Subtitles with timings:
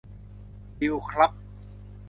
[0.79, 1.31] ดีลครับ